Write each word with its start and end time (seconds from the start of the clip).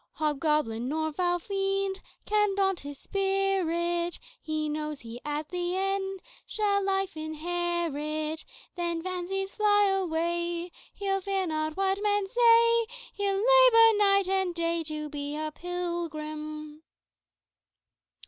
"Hobgoblin 0.13 0.87
nor 0.89 1.13
foul 1.13 1.37
fiend 1.37 2.01
Can 2.25 2.55
daunt 2.55 2.79
his 2.79 2.97
spirit; 2.97 4.17
He 4.41 4.67
knows 4.67 5.01
he 5.01 5.21
at 5.23 5.49
the 5.49 5.75
end 5.77 6.21
Shall 6.47 6.83
life 6.83 7.15
inherit. 7.15 8.43
Then, 8.75 9.03
fancies 9.03 9.53
fly 9.53 9.85
away, 9.89 10.71
He'll 10.95 11.21
fear 11.21 11.45
not 11.45 11.77
what 11.77 12.01
men 12.01 12.25
say; 12.27 12.87
He'll 13.13 13.35
labor 13.35 13.95
night 13.97 14.27
and 14.27 14.55
day 14.55 14.83
To 14.85 15.07
be 15.07 15.35
a 15.37 15.51
pilgrim." 15.51 16.81